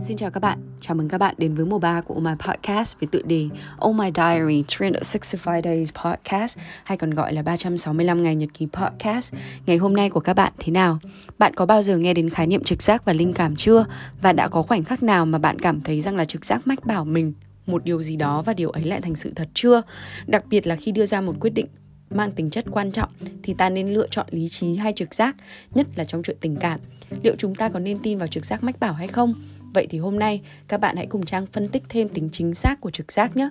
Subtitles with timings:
[0.00, 2.30] Xin chào các bạn, chào mừng các bạn đến với mùa 3 của Oh My
[2.46, 3.48] Podcast với tựa đề
[3.88, 9.34] Oh My Diary 365 Days Podcast hay còn gọi là 365 ngày nhật ký podcast.
[9.66, 10.98] Ngày hôm nay của các bạn thế nào?
[11.38, 13.86] Bạn có bao giờ nghe đến khái niệm trực giác và linh cảm chưa?
[14.22, 16.86] Và đã có khoảnh khắc nào mà bạn cảm thấy rằng là trực giác mách
[16.86, 17.32] bảo mình
[17.66, 19.82] một điều gì đó và điều ấy lại thành sự thật chưa?
[20.26, 21.66] Đặc biệt là khi đưa ra một quyết định
[22.10, 23.10] mang tính chất quan trọng
[23.42, 25.36] thì ta nên lựa chọn lý trí hay trực giác,
[25.74, 26.80] nhất là trong chuyện tình cảm.
[27.22, 29.34] Liệu chúng ta có nên tin vào trực giác mách bảo hay không?
[29.74, 32.80] Vậy thì hôm nay các bạn hãy cùng Trang phân tích thêm tính chính xác
[32.80, 33.48] của trực giác nhé.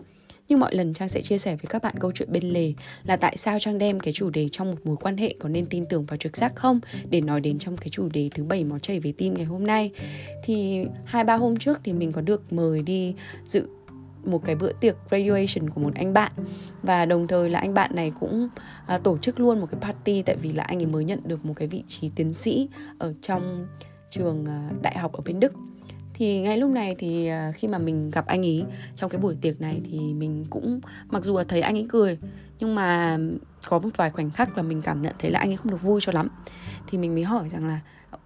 [0.47, 3.17] Như mọi lần Trang sẽ chia sẻ với các bạn câu chuyện bên lề là
[3.17, 5.85] tại sao Trang đem cái chủ đề trong một mối quan hệ có nên tin
[5.85, 8.79] tưởng vào trực giác không để nói đến trong cái chủ đề thứ bảy máu
[8.79, 9.91] chảy về tim ngày hôm nay.
[10.43, 13.67] Thì hai ba hôm trước thì mình có được mời đi dự
[14.25, 16.31] một cái bữa tiệc graduation của một anh bạn
[16.83, 18.49] và đồng thời là anh bạn này cũng
[18.85, 21.45] à, tổ chức luôn một cái party tại vì là anh ấy mới nhận được
[21.45, 23.67] một cái vị trí tiến sĩ ở trong
[24.09, 25.53] trường à, đại học ở bên Đức
[26.17, 28.63] thì ngay lúc này thì à, khi mà mình gặp anh ấy
[28.95, 30.79] trong cái buổi tiệc này thì mình cũng,
[31.09, 32.17] mặc dù là thấy anh ấy cười,
[32.59, 33.17] nhưng mà
[33.67, 35.81] có một vài khoảnh khắc là mình cảm nhận thấy là anh ấy không được
[35.81, 36.27] vui cho lắm.
[36.87, 37.79] Thì mình mới hỏi rằng là,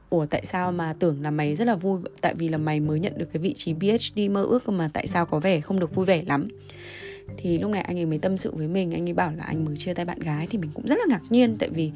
[0.09, 1.99] ủa, tại sao mà tưởng là mày rất là vui?
[2.21, 5.07] Tại vì là mày mới nhận được cái vị trí PhD mơ ước mà tại
[5.07, 6.47] sao có vẻ không được vui vẻ lắm?
[7.37, 9.65] Thì lúc này anh ấy mới tâm sự với mình, anh ấy bảo là anh
[9.65, 11.91] mới chia tay bạn gái thì mình cũng rất là ngạc nhiên, tại vì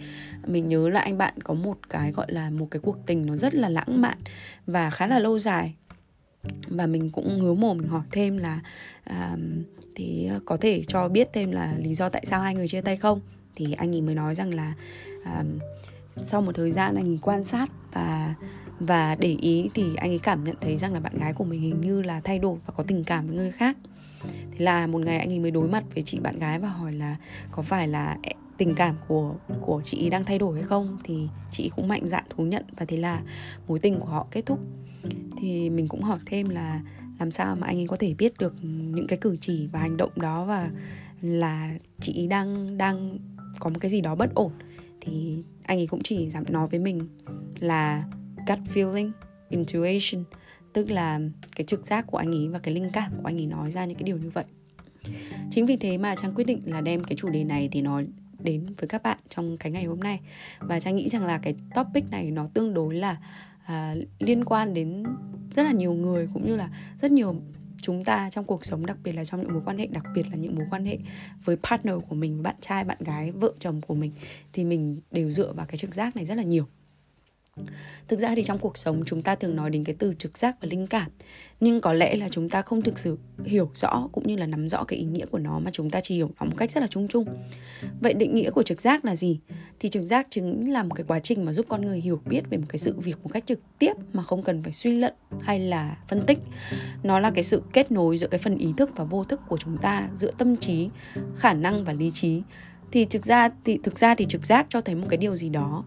[0.47, 3.35] mình nhớ là anh bạn có một cái, gọi là, một cái cuộc tình nó
[3.35, 4.17] rất là lãng mạn
[4.67, 5.75] và khá là lâu dài
[6.67, 8.59] và mình cũng ngứa mồm mình hỏi thêm là
[9.03, 9.37] à,
[9.95, 12.97] thì có thể cho biết thêm là lý do tại sao hai người chia tay
[12.97, 13.21] không?
[13.55, 14.73] Thì anh ấy mới nói rằng là
[15.23, 15.43] à,
[16.17, 18.35] sau một thời gian anh ấy quan sát và
[18.79, 21.61] và để ý thì anh ấy cảm nhận thấy rằng là bạn gái của mình
[21.61, 23.77] hình như là thay đổi và có tình cảm với người khác.
[24.23, 26.93] Thế là một ngày anh ấy mới đối mặt với chị bạn gái và hỏi
[26.93, 27.15] là
[27.51, 28.17] có phải là
[28.57, 30.97] tình cảm của của chị đang thay đổi hay không?
[31.03, 33.21] Thì chị cũng mạnh dạn thú nhận và thế là
[33.67, 34.59] mối tình của họ kết thúc
[35.37, 36.81] thì mình cũng hỏi thêm là
[37.19, 39.97] làm sao mà anh ấy có thể biết được những cái cử chỉ và hành
[39.97, 40.69] động đó và
[41.21, 43.19] là chị đang đang
[43.59, 44.51] có một cái gì đó bất ổn.
[45.01, 46.99] Thì anh ấy cũng chỉ dám nói với mình
[47.59, 48.03] là
[48.47, 49.11] gut feeling,
[49.49, 50.23] intuition,
[50.73, 51.19] tức là
[51.55, 53.85] cái trực giác của anh ấy và cái linh cảm của anh ấy nói ra
[53.85, 54.45] những cái điều như vậy.
[55.51, 58.07] Chính vì thế mà trang quyết định là đem cái chủ đề này để nói
[58.39, 60.19] đến với các bạn trong cái ngày hôm nay.
[60.59, 63.17] Và trang nghĩ rằng là cái topic này nó tương đối là
[63.65, 65.03] à, liên quan đến
[65.55, 66.69] rất là nhiều người cũng như là
[67.01, 67.35] rất nhiều
[67.81, 70.25] chúng ta trong cuộc sống đặc biệt là trong những mối quan hệ đặc biệt
[70.31, 70.97] là những mối quan hệ
[71.43, 74.11] với partner của mình bạn trai bạn gái vợ chồng của mình
[74.53, 76.67] thì mình đều dựa vào cái trực giác này rất là nhiều
[78.07, 80.55] thực ra thì trong cuộc sống chúng ta thường nói đến cái từ trực giác
[80.61, 81.11] và linh cảm.
[81.59, 84.69] Nhưng có lẽ là chúng ta không thực sự hiểu rõ cũng như là nắm
[84.69, 86.81] rõ cái ý nghĩa của nó mà chúng ta chỉ hiểu nó một cách rất
[86.81, 87.25] là chung chung.
[88.01, 89.39] Vậy định nghĩa của trực giác là gì?
[89.79, 92.41] Thì trực giác chính là một cái quá trình mà giúp con người hiểu biết
[92.49, 95.13] về một cái sự việc một cách trực tiếp mà không cần phải suy luận
[95.41, 96.39] hay là phân tích.
[97.03, 99.57] Nó là cái sự kết nối giữa cái phần ý thức và vô thức của
[99.57, 100.89] chúng ta giữa tâm trí,
[101.35, 102.41] khả năng và lý trí
[102.91, 105.49] thì thực ra thì, thực ra thì trực giác cho thấy một cái điều gì
[105.49, 105.83] đó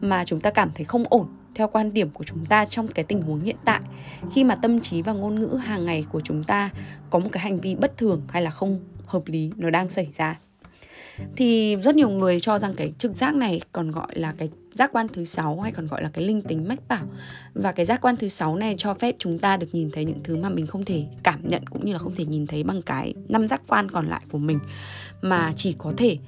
[0.00, 3.04] mà chúng ta cảm thấy không ổn theo quan điểm của chúng ta trong cái
[3.04, 3.80] tình huống hiện tại.
[4.32, 6.70] Khi mà tâm trí và ngôn ngữ hàng ngày của chúng ta
[7.10, 10.08] có một cái hành vi bất thường hay là không hợp lý nó đang xảy
[10.16, 10.38] ra
[11.36, 14.90] thì rất nhiều người cho rằng cái trực giác này còn gọi là cái giác
[14.92, 17.06] quan thứ sáu hay còn gọi là cái linh tính mách bảo.
[17.54, 20.22] Và cái giác quan thứ sáu này cho phép chúng ta được nhìn thấy những
[20.24, 22.82] thứ mà mình không thể cảm nhận cũng như là không thể nhìn thấy bằng
[22.82, 24.58] cái năm giác quan còn lại của mình,
[25.22, 26.18] mà chỉ có thể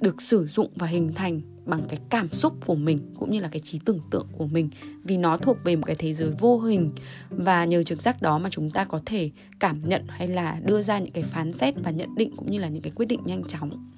[0.00, 3.48] được sử dụng và hình thành bằng cái cảm xúc của mình, cũng như là
[3.48, 4.70] cái trí tưởng tượng của mình,
[5.04, 6.92] vì nó thuộc về một cái thế giới vô hình.
[7.30, 10.82] Và nhờ trực giác đó mà chúng ta có thể cảm nhận hay là đưa
[10.82, 13.20] ra những cái phán xét và nhận định, cũng như là những cái quyết định
[13.24, 13.90] nhanh chóng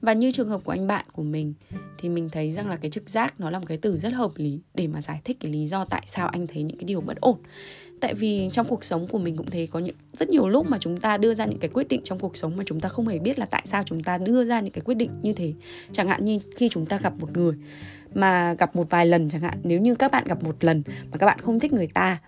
[0.00, 1.54] và như trường hợp của anh bạn của mình,
[1.98, 4.32] thì mình thấy rằng là cái trực giác nó là một cái từ rất hợp
[4.36, 7.00] lý để mà giải thích cái lý do tại sao anh thấy những cái điều
[7.00, 7.38] bất ổn.
[8.00, 10.78] Tại vì trong cuộc sống của mình cũng thấy có những, rất nhiều lúc mà
[10.80, 13.08] chúng ta đưa ra những cái quyết định trong cuộc sống mà chúng ta không
[13.08, 15.52] hề biết là tại sao chúng ta đưa ra những cái quyết định như thế.
[15.92, 17.54] Chẳng hạn như khi chúng ta gặp một người
[18.14, 19.58] mà gặp một vài lần chẳng hạn.
[19.62, 22.18] Nếu như các bạn gặp một lần mà các bạn không thích người ta,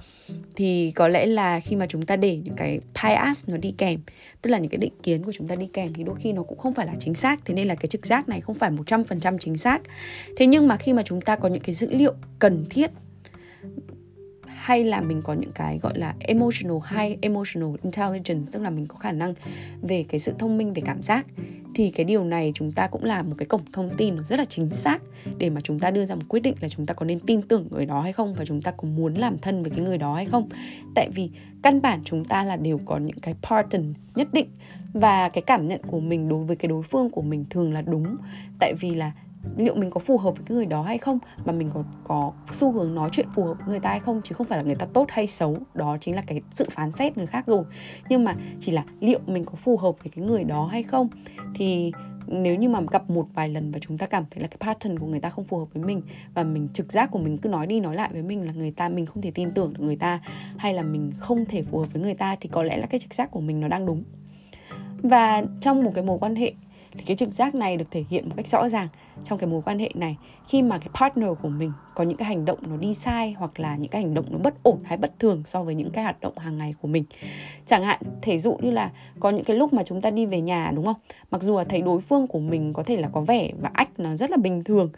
[0.56, 4.00] thì có lẽ là khi mà chúng ta để những cái bias nó đi kèm,
[4.42, 6.42] tức là những cái định kiến của chúng ta đi kèm, thì đôi khi nó
[6.42, 7.44] cũng không phải là chính xác.
[7.44, 9.82] Thế nên là cái trực giác này không phải 100% chính xác.
[10.36, 12.90] Thế nhưng mà khi mà chúng ta có những cái dữ liệu cần thiết
[14.60, 18.86] hay là mình có những cái, gọi là, emotional hay emotional intelligence, tức là mình
[18.86, 19.34] có khả năng
[19.82, 21.26] về cái sự thông minh, về cảm giác,
[21.74, 24.38] thì cái điều này chúng ta cũng là một cái cổng thông tin nó rất
[24.38, 25.02] là chính xác
[25.38, 27.42] để mà chúng ta đưa ra một quyết định là chúng ta có nên tin
[27.42, 29.98] tưởng người đó hay không và chúng ta có muốn làm thân với cái người
[29.98, 30.48] đó hay không.
[30.94, 31.30] Tại vì
[31.62, 34.48] căn bản chúng ta là đều có những cái pattern nhất định
[34.92, 37.82] và cái cảm nhận của mình đối với cái đối phương của mình thường là
[37.82, 38.16] đúng.
[38.58, 39.12] Tại vì là
[39.56, 42.32] liệu mình có phù hợp với cái người đó hay không, mà mình có có
[42.52, 44.64] xu hướng nói chuyện phù hợp với người ta hay không, chứ không phải là
[44.64, 45.56] người ta tốt hay xấu.
[45.74, 47.64] Đó chính là cái sự phán xét người khác rồi.
[48.08, 51.08] Nhưng mà chỉ là liệu mình có phù hợp với cái người đó hay không,
[51.54, 51.92] thì
[52.26, 54.98] nếu như mà gặp một vài lần và chúng ta cảm thấy là cái pattern
[54.98, 56.02] của người ta không phù hợp với mình,
[56.34, 58.70] và mình, trực giác của mình cứ nói đi nói lại với mình là người
[58.70, 60.20] ta, mình không thể tin tưởng được người ta,
[60.56, 63.00] hay là mình không thể phù hợp với người ta, thì có lẽ là cái
[63.00, 64.02] trực giác của mình nó đang đúng.
[65.02, 66.52] Và trong một cái mối quan hệ
[66.92, 68.88] thì cái trực giác này được thể hiện một cách rõ ràng
[69.24, 70.16] trong cái mối quan hệ này.
[70.48, 73.60] Khi mà cái partner của mình có những cái hành động nó đi sai hoặc
[73.60, 76.04] là những cái hành động nó bất ổn hay bất thường so với những cái
[76.04, 77.04] hoạt động hàng ngày của mình.
[77.66, 78.90] Chẳng hạn thể dụ như là
[79.20, 80.96] có những cái lúc mà chúng ta đi về nhà, đúng không?
[81.30, 84.00] Mặc dù là thấy đối phương của mình có thể là có vẻ và ách
[84.00, 84.90] nó rất là bình thường,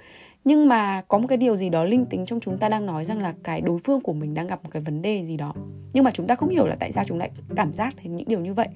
[0.44, 3.04] nhưng mà có một cái điều gì đó linh tính trong chúng ta đang nói
[3.04, 5.54] rằng là cái đối phương của mình đang gặp một cái vấn đề gì đó.
[5.92, 8.28] Nhưng mà chúng ta không hiểu là tại sao chúng lại cảm giác thấy những
[8.28, 8.68] điều như vậy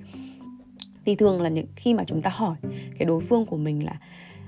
[1.06, 2.56] thì thường là những khi mà chúng ta hỏi
[2.98, 3.92] cái đối phương của mình là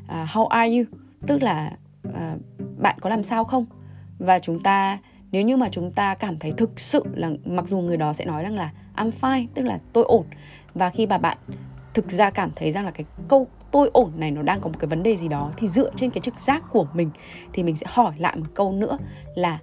[0.05, 0.85] uh, how are you?
[1.27, 1.77] Tức là
[2.09, 2.15] uh,
[2.79, 3.67] bạn có làm sao không?
[4.19, 4.99] Và chúng ta
[5.31, 8.25] nếu như mà chúng ta cảm thấy thực sự là mặc dù người đó sẽ
[8.25, 10.25] nói rằng là I'm fine tức là tôi ổn.
[10.75, 11.39] Và khi mà bạn
[11.95, 14.79] thực ra cảm thấy rằng là cái câu tôi ổn này nó đang có một
[14.79, 17.11] cái vấn đề gì đó thì dựa trên cái trực giác của mình
[17.53, 18.99] thì mình sẽ hỏi lại một câu nữa
[19.35, 19.59] là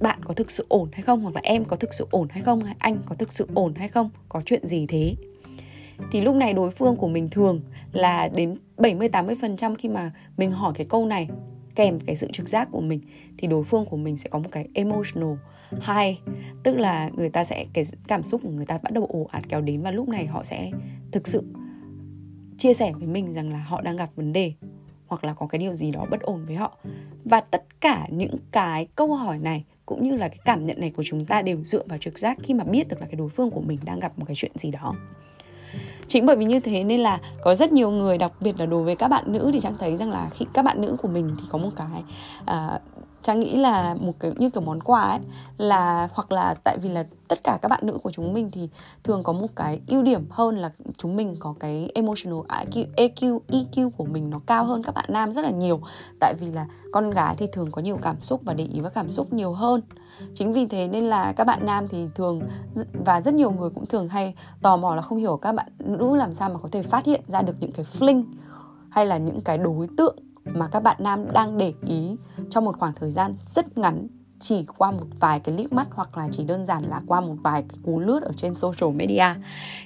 [0.00, 1.20] bạn có thực sự ổn hay không?
[1.20, 2.60] Hoặc là em có thực sự ổn hay không?
[2.60, 4.10] Hay anh có thực sự ổn hay không?
[4.28, 5.14] Có chuyện gì thế?
[6.12, 7.60] Thì lúc này đối phương của mình thường
[7.92, 11.28] là đến 70 80% khi mà mình hỏi cái câu này,
[11.74, 13.00] kèm cái sự trực giác của mình,
[13.38, 15.34] thì đối phương của mình sẽ có một cái emotional
[15.70, 16.18] high.
[16.62, 19.48] Tức là người ta sẽ, cái cảm xúc của người ta bắt đầu ồ ạt
[19.48, 20.70] kéo đến và lúc này họ sẽ
[21.12, 21.42] thực sự
[22.58, 24.52] chia sẻ với mình rằng là họ đang gặp vấn đề
[25.06, 26.78] hoặc là có cái điều gì đó bất ổn với họ.
[27.24, 30.90] Và tất cả những cái câu hỏi này cũng như là cái cảm nhận này
[30.90, 33.28] của chúng ta đều dựa vào trực giác khi mà biết được là cái đối
[33.28, 34.94] phương của mình đang gặp một cái chuyện gì đó.
[36.08, 38.84] Chính bởi vì như thế nên là có rất nhiều người đặc biệt là đối
[38.84, 41.30] với các bạn nữ thì trang thấy rằng là khi các bạn nữ của mình
[41.40, 42.02] thì có một cái
[42.44, 42.80] à,
[43.22, 45.18] trang nghĩ là một cái như kiểu món quà ấy
[45.58, 48.68] là hoặc là tại vì là tất cả các bạn nữ của chúng mình thì
[49.04, 53.38] thường có một cái ưu điểm hơn là chúng mình có cái emotional IQ, EQ,
[53.48, 55.80] EQ của mình nó cao hơn các bạn nam rất là nhiều.
[56.20, 58.90] Tại vì là con gái thì thường có nhiều cảm xúc và để ý với
[58.90, 59.80] cảm xúc nhiều hơn.
[60.34, 62.42] Chính vì thế nên là các bạn nam thì thường
[63.04, 66.16] và rất nhiều người cũng thường hay tò mò là không hiểu các bạn nữ
[66.16, 68.24] làm sao mà có thể phát hiện ra được những cái fling
[68.90, 72.16] hay là những cái đối tượng mà các bạn nam đang để ý
[72.50, 74.06] trong một khoảng thời gian rất ngắn,
[74.40, 77.34] chỉ qua một vài cái liếc mắt hoặc là chỉ đơn giản là qua một
[77.42, 79.24] vài cái cú lướt ở trên social media.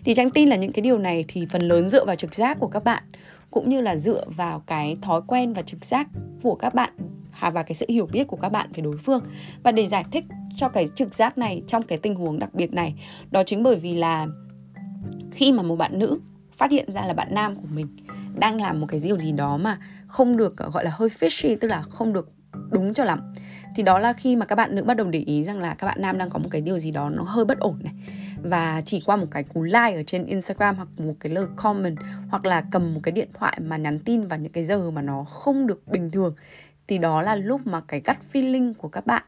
[0.04, 2.60] Thì trang tin là những cái điều này thì phần lớn dựa vào trực giác
[2.60, 3.02] của các bạn,
[3.50, 6.08] cũng như là dựa vào cái thói quen và trực giác
[6.42, 6.92] của các bạn
[7.40, 9.20] à, và cái sự hiểu biết của các bạn về đối phương.
[9.62, 10.24] Và để giải thích
[10.56, 12.94] cho cái trực giác này trong cái tình huống đặc biệt này,
[13.30, 14.26] đó chính bởi vì là
[15.30, 16.20] khi mà một bạn nữ
[16.56, 17.86] phát hiện ra là bạn nam của mình
[18.34, 21.68] đang làm một cái điều gì đó mà không được, gọi là, hơi fishy, tức
[21.68, 22.30] là không được
[22.70, 23.32] đúng cho lắm.
[23.76, 25.86] Thì đó là khi mà các bạn nữ bắt đầu để ý rằng là các
[25.86, 27.94] bạn nam đang có một cái điều gì đó nó hơi bất ổn này.
[28.42, 31.96] Và chỉ qua một cái cú like ở trên Instagram hoặc một cái lời comment
[32.28, 35.02] hoặc là cầm một cái điện thoại mà nhắn tin vào những cái giờ mà
[35.02, 36.34] nó không được bình thường,
[36.86, 39.22] thì đó là lúc mà cái gut feeling của các bạn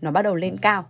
[0.00, 0.86] nó bắt đầu lên cao.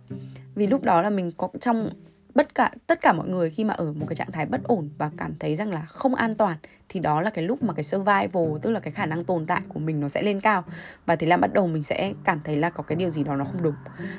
[0.55, 1.89] Vì lúc đó là mình có trong
[2.35, 4.89] bất cả, tất cả mọi người khi mà ở một cái trạng thái bất ổn
[4.97, 6.57] và cảm thấy rằng là không an toàn
[6.89, 9.61] thì đó là cái lúc mà cái survival tức là cái khả năng tồn tại
[9.67, 10.63] của mình nó sẽ lên cao.
[11.05, 13.35] Và thế là bắt đầu mình sẽ cảm thấy là có cái điều gì đó
[13.35, 13.75] nó không đúng.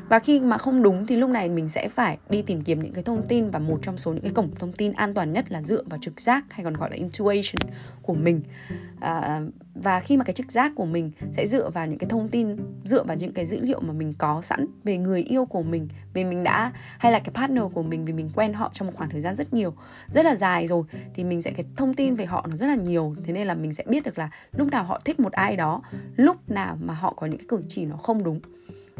[0.09, 2.93] Và khi mà không đúng thì lúc này mình sẽ phải đi tìm kiếm những
[2.93, 5.53] cái thông tin và một trong số những cái cổng thông tin an toàn nhất
[5.53, 8.43] là dựa vào trực giác hay còn gọi là intuition của mình.
[9.01, 9.41] À,
[9.75, 12.57] và khi mà cái trực giác của mình sẽ dựa vào những cái thông tin
[12.85, 15.89] dựa vào những cái dữ liệu mà mình có sẵn về người yêu của mình
[16.15, 18.95] về mình đã hay là cái partner của mình vì mình quen họ trong một
[18.97, 19.75] khoảng thời gian rất nhiều
[20.09, 22.75] rất là dài rồi thì mình sẽ cái thông tin về họ nó rất là
[22.75, 23.15] nhiều.
[23.25, 25.83] Thế nên là mình sẽ biết được là lúc nào họ thích một ai đó,
[26.17, 28.41] lúc nào mà họ có những cái cử chỉ nó không đúng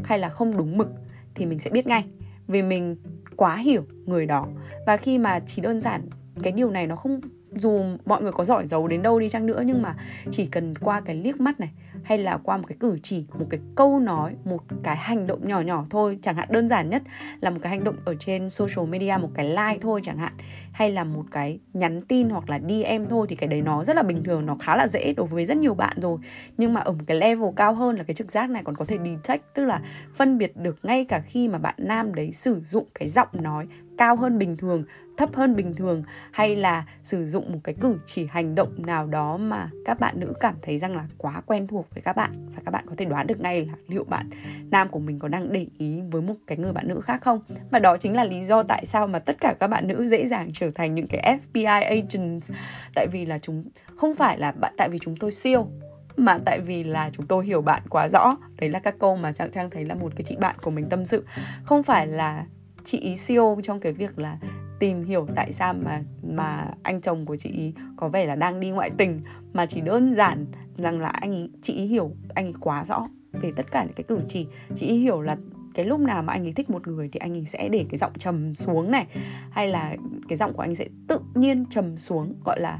[0.03, 0.87] hay là không đúng mực
[1.35, 2.05] thì mình sẽ biết ngay.
[2.47, 2.95] Vì mình
[3.35, 4.47] quá hiểu người đó.
[4.87, 6.01] Và khi mà chỉ đơn giản
[6.43, 7.21] cái điều này nó không
[7.55, 9.95] dù mọi người có giỏi giấu đến đâu đi chăng nữa, nhưng mà
[10.31, 11.69] chỉ cần qua cái liếc mắt này,
[12.03, 15.47] hay là qua một cái cử chỉ, một cái câu nói, một cái hành động
[15.47, 17.01] nhỏ nhỏ thôi, chẳng hạn đơn giản nhất
[17.41, 20.33] là một cái hành động ở trên social media, một cái like thôi chẳng hạn,
[20.71, 23.95] hay là một cái nhắn tin hoặc là DM thôi, thì cái đấy nó rất
[23.95, 26.17] là bình thường, nó khá là dễ đối với rất nhiều bạn rồi.
[26.57, 28.85] Nhưng mà ở một cái level cao hơn là cái trực giác này còn có
[28.85, 29.81] thể detect, tức là
[30.15, 33.67] phân biệt được ngay cả khi mà bạn nam đấy sử dụng cái giọng nói
[34.01, 34.83] cao hơn bình thường,
[35.17, 39.07] thấp hơn bình thường, hay là sử dụng một cái cử chỉ hành động nào
[39.07, 42.31] đó mà các bạn nữ cảm thấy rằng là quá quen thuộc với các bạn?
[42.55, 44.29] Và các bạn có thể đoán được ngay là liệu bạn
[44.71, 47.39] nam của mình có đang để ý với một cái người bạn nữ khác không?
[47.71, 50.27] Và đó chính là lý do tại sao mà tất cả các bạn nữ dễ
[50.27, 52.51] dàng trở thành những cái FBI agents.
[52.95, 53.63] Tại vì là chúng,
[53.97, 55.67] không phải là bạn, tại vì chúng tôi siêu,
[56.17, 58.37] mà tại vì là chúng tôi hiểu bạn quá rõ.
[58.57, 60.89] Đấy là các câu mà trang trang thấy là một cái chị bạn của mình
[60.89, 61.25] tâm sự.
[61.63, 62.45] Không phải là
[62.83, 64.37] chị ý siêu trong cái việc là
[64.79, 68.59] tìm hiểu tại sao mà mà anh chồng của chị ý có vẻ là đang
[68.59, 69.21] đi ngoại tình,
[69.53, 73.07] mà chỉ đơn giản rằng là anh ý, chị ý hiểu, anh ấy quá rõ
[73.33, 74.47] về tất cả những cái cử chỉ.
[74.75, 75.37] Chị ý hiểu là
[75.73, 77.97] cái lúc nào mà anh ấy thích một người thì anh ấy sẽ để cái
[77.97, 79.05] giọng trầm xuống này,
[79.51, 79.95] hay là
[80.29, 82.79] cái giọng của anh sẽ tự nhiên trầm xuống, gọi là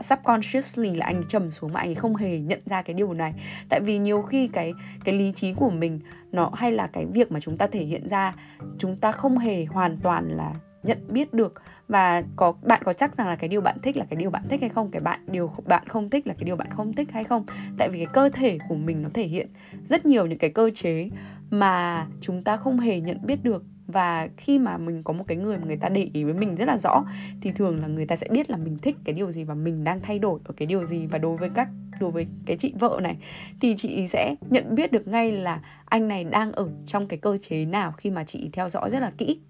[0.00, 3.34] subconsciously là anh trầm xuống mà anh ấy không hề nhận ra cái điều này.
[3.68, 4.72] Tại vì nhiều khi cái
[5.04, 6.00] cái lý trí của mình,
[6.32, 8.34] nó hay là cái việc mà chúng ta thể hiện ra,
[8.78, 11.62] chúng ta không hề hoàn toàn là nhận biết được.
[11.88, 14.42] Và có, bạn có chắc rằng là cái điều bạn thích là cái điều bạn
[14.48, 14.90] thích hay không?
[14.90, 17.44] Cái bạn điều bạn không thích là cái điều bạn không thích hay không?
[17.78, 19.48] Tại vì cái cơ thể của mình nó thể hiện
[19.88, 21.08] rất nhiều những cái cơ chế
[21.50, 25.36] mà chúng ta không hề nhận biết được và khi mà mình có một cái
[25.36, 27.04] người mà người ta để ý với mình rất là rõ,
[27.40, 29.84] thì thường là người ta sẽ biết là mình thích cái điều gì và mình
[29.84, 31.06] đang thay đổi ở cái điều gì.
[31.06, 31.68] Và đối với các,
[32.00, 33.16] đối với cái chị vợ này,
[33.60, 37.36] thì chị sẽ nhận biết được ngay là anh này đang ở trong cái cơ
[37.36, 39.40] chế nào khi mà chị theo dõi rất là kỹ.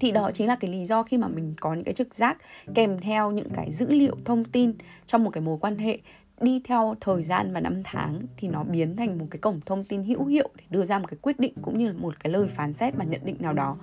[0.00, 2.38] Thì đó chính là cái lý do khi mà mình có những cái trực giác
[2.74, 4.72] kèm theo những cái dữ liệu thông tin
[5.06, 5.98] trong một cái mối quan hệ
[6.42, 9.84] đi theo thời gian và năm tháng thì nó biến thành một cái cổng thông
[9.84, 12.32] tin hữu hiệu để đưa ra một cái quyết định cũng như là một cái
[12.32, 13.76] lời phán xét và nhận định nào đó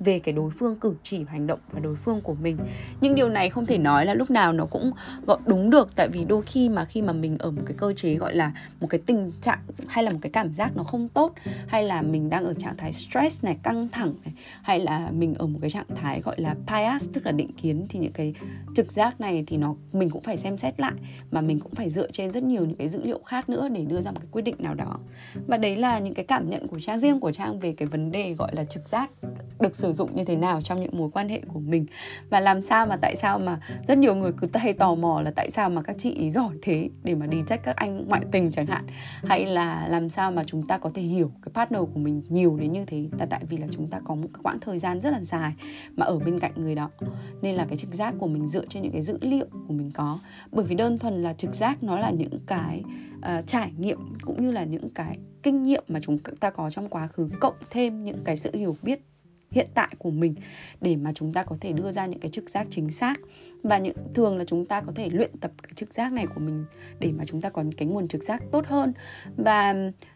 [0.00, 2.56] về cái đối phương cử chỉ hành động và đối phương của mình.
[3.00, 4.90] Nhưng điều này không thể nói là lúc nào nó cũng
[5.26, 7.92] gọi đúng được tại vì đôi khi mà khi mà mình ở một cái cơ
[7.96, 11.08] chế gọi là một cái tình trạng hay là một cái cảm giác nó không
[11.08, 11.34] tốt
[11.66, 15.34] hay là mình đang ở trạng thái stress này căng thẳng này hay là mình
[15.34, 18.34] ở một cái trạng thái gọi là bias tức là định kiến thì những cái
[18.76, 20.92] trực giác này thì nó mình cũng phải xem xét lại
[21.30, 23.84] mà mình cũng phải dựa trên rất nhiều những cái dữ liệu khác nữa để
[23.84, 24.98] đưa ra một cái quyết định nào đó.
[25.46, 28.12] Và đấy là những cái cảm nhận của trang, riêng của trang về cái vấn
[28.12, 29.10] đề gọi là trực giác
[29.60, 31.86] được sử dụng như thế nào trong những mối quan hệ của mình.
[32.30, 35.30] Và làm sao mà tại sao mà rất nhiều người cứ hay tò mò là
[35.36, 38.50] tại sao mà các chị giỏi thế để mà đi trách các anh ngoại tình
[38.50, 38.84] chẳng hạn.
[39.24, 42.56] Hay là làm sao mà chúng ta có thể hiểu cái partner của mình nhiều
[42.56, 45.00] đến như thế là tại vì là chúng ta có một cái quãng thời gian
[45.00, 45.52] rất là dài
[45.96, 46.90] mà ở bên cạnh người đó.
[47.42, 49.90] Nên là cái trực giác của mình dựa trên những cái dữ liệu của mình
[49.94, 50.18] có.
[50.52, 52.82] Bởi vì đơn thuần là trực giác nó là những cái
[53.16, 56.88] uh, trải nghiệm cũng như là những cái kinh nghiệm mà chúng ta có trong
[56.88, 59.00] quá khứ cộng thêm những cái sự hiểu biết
[59.50, 60.34] hiện tại của mình
[60.80, 63.20] để mà chúng ta có thể đưa ra những cái trực giác chính xác.
[63.62, 66.40] Và những thường là chúng ta có thể luyện tập cái trực giác này của
[66.40, 66.64] mình
[66.98, 68.92] để mà chúng ta có cái nguồn trực giác tốt hơn.
[69.36, 69.74] Và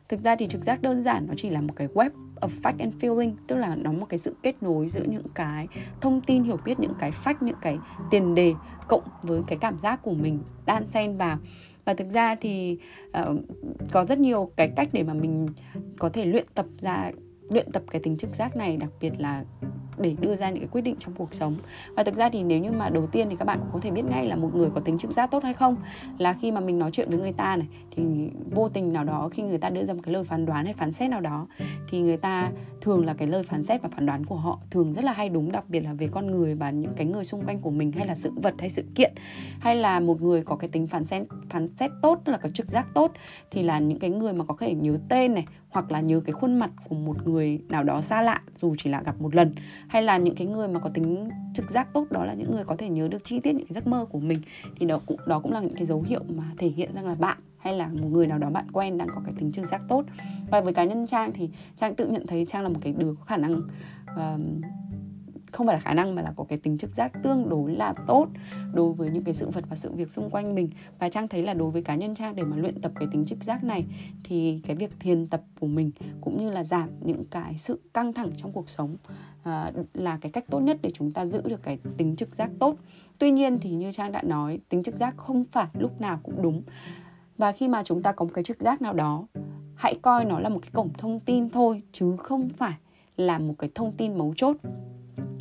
[0.08, 2.78] thực ra thì trực giác đơn giản nó chỉ là một cái web of fact
[2.78, 5.68] and feeling tức là nó một cái sự kết nối giữa những cái
[6.00, 7.78] thông tin hiểu biết những cái fact những cái
[8.10, 8.54] tiền đề
[8.88, 11.38] cộng với cái cảm giác của mình đan xen vào.
[11.84, 12.78] Và thực ra thì
[13.20, 13.36] uh,
[13.92, 15.46] có rất nhiều cái cách để mà mình
[15.98, 17.10] có thể luyện tập ra
[17.50, 19.44] luyện tập cái tính trực giác này, đặc biệt là
[19.98, 21.54] để đưa ra những cái quyết định trong cuộc sống.
[21.96, 23.90] Và thực ra thì nếu như mà đầu tiên thì các bạn cũng có thể
[23.90, 25.76] biết ngay là một người có tính trực giác tốt hay không.
[26.18, 28.02] Là khi mà mình nói chuyện với người ta này, thì
[28.50, 30.74] vô tình nào đó khi người ta đưa ra một cái lời phán đoán hay
[30.74, 31.46] phán xét nào đó,
[31.88, 34.92] thì người ta thường là cái lời phán xét và phán đoán của họ thường
[34.92, 37.44] rất là hay đúng, đặc biệt là về con người và những cái người xung
[37.44, 39.12] quanh của mình, hay là sự vật hay sự kiện.
[39.60, 42.48] Hay là một người có cái tính phán xét phán xét tốt, tức là có
[42.48, 43.12] trực giác tốt,
[43.50, 46.32] thì là những cái người mà có thể nhớ tên này hoặc là nhớ cái
[46.32, 49.54] khuôn mặt của một người nào đó xa lạ dù chỉ là gặp một lần.
[49.88, 52.64] Hay là những cái người mà có tính trực giác tốt đó là những người
[52.64, 54.40] có thể nhớ được chi tiết những cái giấc mơ của mình.
[54.76, 57.14] Thì đó cũng đó cũng là những cái dấu hiệu mà thể hiện rằng là
[57.18, 59.82] bạn hay là một người nào đó bạn quen đang có cái tính trực giác
[59.88, 60.04] tốt.
[60.50, 61.50] Và với cá nhân trang thì
[61.80, 63.60] trang tự nhận thấy trang là một cái đứa có khả năng
[64.12, 64.40] uh,
[65.52, 67.94] không phải là khả năng mà là có cái tính trực giác tương đối là
[68.06, 68.28] tốt
[68.74, 70.70] đối với những cái sự vật và sự việc xung quanh mình.
[70.98, 73.24] Và trang thấy là đối với cá nhân trang để mà luyện tập cái tính
[73.26, 73.84] trực giác này
[74.24, 75.90] thì cái việc thiền tập của mình
[76.20, 78.96] cũng như là giảm những cái sự căng thẳng trong cuộc sống
[79.42, 82.50] à, là cái cách tốt nhất để chúng ta giữ được cái tính trực giác
[82.58, 82.76] tốt.
[83.18, 86.42] Tuy nhiên thì như trang đã nói tính trực giác không phải lúc nào cũng
[86.42, 86.62] đúng.
[87.38, 89.26] Và khi mà chúng ta có một cái trực giác nào đó
[89.80, 92.74] hãy coi nó là một cái cổng thông tin thôi chứ không phải
[93.16, 94.56] là một cái thông tin mấu chốt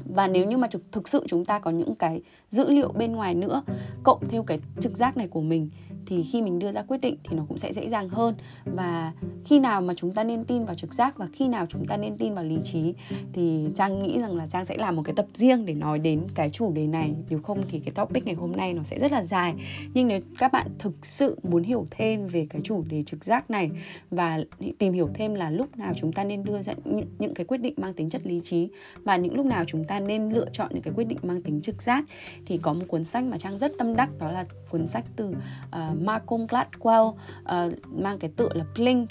[0.06, 3.36] và nếu như mà thực sự chúng ta có những cái dữ liệu bên ngoài
[3.36, 3.64] nữa
[4.04, 5.70] cộng theo cái trực giác này của mình
[6.10, 8.36] thì khi mình đưa ra quyết định thì nó cũng sẽ dễ dàng hơn.
[8.66, 9.14] Và
[9.46, 11.98] khi nào mà chúng ta nên tin vào trực giác và khi nào chúng ta
[11.98, 12.94] nên tin vào lý trí
[13.34, 16.22] thì trang nghĩ rằng là trang sẽ làm một cái tập riêng để nói đến
[16.36, 17.14] cái chủ đề này.
[17.30, 19.54] Nếu không thì cái topic ngày hôm nay nó sẽ rất là dài.
[19.94, 23.52] Nhưng nếu các bạn thực sự muốn hiểu thêm về cái chủ đề trực giác
[23.52, 23.70] này
[24.12, 24.40] và
[24.78, 27.58] tìm hiểu thêm là lúc nào chúng ta nên đưa ra những, những cái quyết
[27.58, 28.70] định mang tính chất lý trí
[29.04, 31.62] và những lúc nào chúng ta nên lựa chọn những cái quyết định mang tính
[31.62, 32.06] trực giác
[32.46, 35.28] thì có một cuốn sách mà trang rất tâm đắc đó là cuốn sách từ
[35.28, 39.10] uh, Malcolm Gladwell uh, mang cái tựa là Blink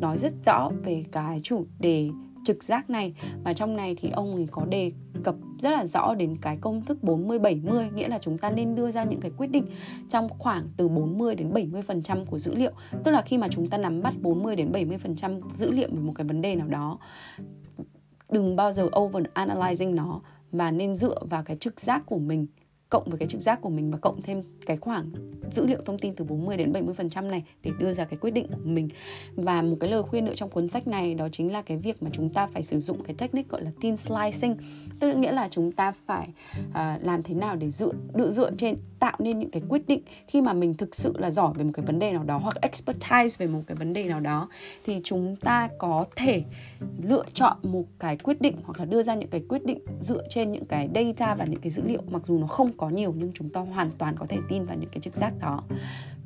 [0.00, 2.10] nói rất rõ về cái chủ đề
[2.46, 4.92] trực giác này và trong này thì ông ấy có đề
[5.24, 8.74] cập rất là rõ đến cái công thức 40 70 nghĩa là chúng ta nên
[8.74, 9.66] đưa ra những cái quyết định
[10.08, 12.72] trong khoảng từ 40 đến 70% của dữ liệu.
[13.04, 16.12] Tức là khi mà chúng ta nắm bắt 40 đến 70% dữ liệu về một
[16.16, 16.98] cái vấn đề nào đó
[18.30, 20.20] đừng bao giờ over analyzing nó
[20.52, 22.46] mà nên dựa vào cái trực giác của mình
[22.90, 25.10] cộng với cái trực giác của mình và cộng thêm cái khoảng
[25.50, 28.46] dữ liệu thông tin từ 40 đến 70% này để đưa ra cái quyết định
[28.48, 28.88] của mình.
[29.34, 32.02] Và một cái lời khuyên nữa trong cuốn sách này đó chính là cái việc
[32.02, 34.56] mà chúng ta phải sử dụng cái technique gọi là thin slicing.
[35.00, 36.28] Tức nghĩa là chúng ta phải
[36.68, 40.02] uh, làm thế nào để dựa dựa dựa trên tạo nên những cái quyết định
[40.28, 42.60] khi mà mình thực sự là giỏi về một cái vấn đề nào đó hoặc
[42.60, 44.48] expertise về một cái vấn đề nào đó,
[44.84, 46.42] thì chúng ta có thể
[47.02, 50.22] lựa chọn một cái quyết định hoặc là đưa ra những cái quyết định dựa
[50.30, 53.14] trên những cái data và những cái dữ liệu, mặc dù nó không có nhiều
[53.16, 55.62] nhưng chúng ta hoàn toàn có thể tin vào những cái trực giác đó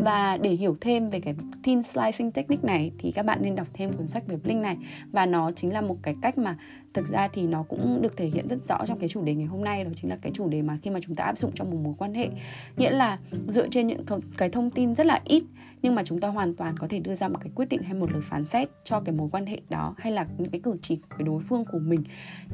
[0.04, 3.66] và để hiểu thêm về cái thin slicing technique này thì các bạn nên đọc
[3.72, 4.76] thêm cuốn sách về Blink này.
[5.12, 6.56] Và nó chính là một cái cách mà
[6.94, 9.46] thực ra thì nó cũng được thể hiện rất rõ trong cái chủ đề ngày
[9.46, 11.50] hôm nay, đó chính là cái chủ đề mà khi mà chúng ta áp dụng
[11.54, 12.28] trong một mối quan hệ.
[12.76, 14.04] Nghĩa là dựa trên những
[14.36, 15.44] cái thông tin rất là ít
[15.82, 17.94] nhưng mà chúng ta hoàn toàn có thể đưa ra một cái quyết định hay
[17.94, 20.76] một lời phán xét cho cái mối quan hệ đó hay là những cái cử
[20.82, 22.04] chỉ của cái đối phương của mình.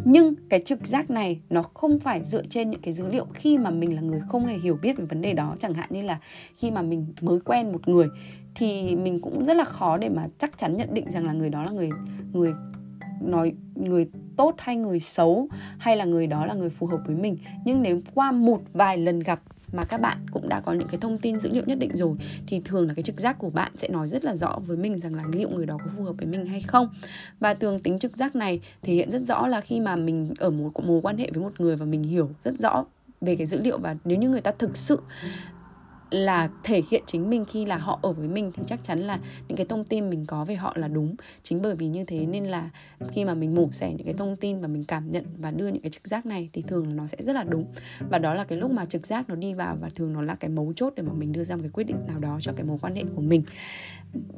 [0.05, 3.59] Nhưng cái trực giác này nó không phải dựa trên những cái dữ liệu khi
[3.59, 5.57] mà mình là người không hề hiểu biết về vấn đề đó.
[5.59, 6.19] Chẳng hạn như là
[6.57, 8.07] khi mà mình mới quen một người
[8.55, 11.51] thì mình cũng rất là khó để mà chắc chắn nhận định rằng là người
[11.51, 11.91] đó là người
[12.33, 12.53] người
[13.21, 17.17] nói, người tốt hay người xấu, hay là người đó là người phù hợp với
[17.17, 17.39] mình.
[17.65, 19.41] Nhưng nếu qua một vài lần gặp
[19.73, 22.17] mà các bạn cũng đã có những cái thông tin dữ liệu nhất định rồi,
[22.47, 25.01] thì thường là cái trực giác của bạn sẽ nói rất là rõ với mình
[25.01, 26.89] rằng là liệu người đó có phù hợp với mình hay không.
[27.41, 30.51] Và thường tính trực giác này thể hiện rất rõ là khi mà mình ở
[30.51, 32.85] một mối quan hệ với một người và mình hiểu rất rõ
[33.21, 35.01] về cái dữ liệu và nếu như người ta thực sự
[36.17, 39.19] là thể hiện chính mình khi là họ ở với mình thì chắc chắn là
[39.49, 41.15] những cái thông tin mình có về họ là đúng.
[41.43, 42.71] Chính bởi vì như thế nên là
[43.09, 45.69] khi mà mình mổ xẻ những cái thông tin và mình cảm nhận và đưa
[45.69, 47.67] những cái trực giác này thì thường là nó sẽ rất là đúng.
[48.11, 50.35] Và đó là cái lúc mà trực giác nó đi vào và thường nó là
[50.35, 52.53] cái mấu chốt để mà mình đưa ra một cái quyết định nào đó cho
[52.57, 53.43] cái mối quan hệ của mình.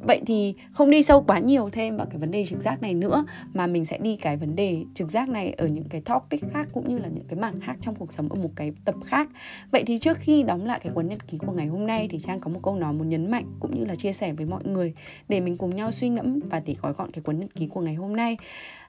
[0.01, 2.93] Vậy thì không đi sâu quá nhiều thêm vào cái vấn đề trực giác này
[2.93, 6.43] nữa, mà mình sẽ đi cái vấn đề trực giác này ở những cái topic
[6.53, 8.95] khác cũng như là những cái mảng khác trong cuộc sống ở một cái tập
[9.05, 9.29] khác.
[9.71, 12.19] Vậy thì trước khi đóng lại cái cuốn nhật ký của ngày hôm nay thì
[12.19, 14.63] trang có một câu nói muốn nhấn mạnh cũng như là chia sẻ với mọi
[14.65, 14.93] người
[15.29, 17.81] để mình cùng nhau suy ngẫm và để gói gọn cái cuốn nhật ký của
[17.81, 18.37] ngày hôm nay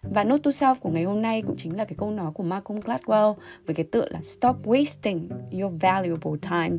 [0.03, 2.43] và note to self của ngày hôm nay cũng chính là cái câu nói của
[2.43, 3.35] Malcolm Gladwell
[3.67, 5.29] với cái tựa là stop wasting
[5.61, 6.79] your valuable time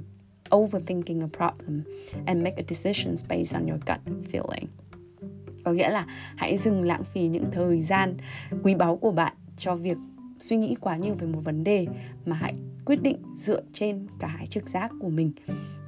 [0.55, 1.83] overthinking a problem
[2.25, 3.99] and make a decision based on your gut
[4.31, 4.65] feeling.
[5.63, 8.17] Có nghĩa là hãy dừng lãng phí những thời gian
[8.63, 9.97] quý báu của bạn cho việc
[10.39, 11.87] suy nghĩ quá nhiều về một vấn đề
[12.25, 12.53] mà hãy
[12.85, 15.31] quyết định dựa trên cái trực giác của mình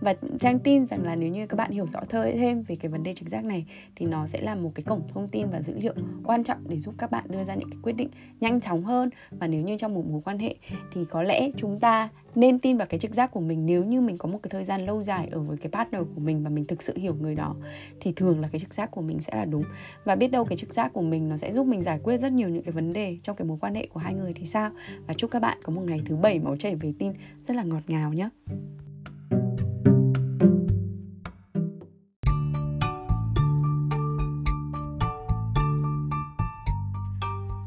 [0.03, 3.03] và trang tin rằng là nếu như các bạn hiểu rõ thêm về cái vấn
[3.03, 5.73] đề trực giác này, thì nó sẽ là một cái cổng thông tin và dữ
[5.79, 8.83] liệu quan trọng để giúp các bạn đưa ra những cái quyết định nhanh chóng
[8.83, 9.09] hơn.
[9.31, 10.55] Và nếu như trong một mối quan hệ
[10.93, 13.65] thì có lẽ chúng ta nên tin vào cái trực giác của mình.
[13.65, 16.21] Nếu như mình có một cái thời gian lâu dài ở với cái partner của
[16.21, 17.55] mình và mình thực sự hiểu người đó,
[17.99, 19.63] thì thường là cái trực giác của mình sẽ là đúng.
[20.05, 22.31] Và biết đâu cái trực giác của mình nó sẽ giúp mình giải quyết rất
[22.31, 24.71] nhiều những cái vấn đề trong cái mối quan hệ của hai người thì sao?
[25.07, 27.13] Và chúc các bạn có một ngày thứ bảy máu chảy về tin
[27.47, 28.29] rất là ngọt ngào nhé!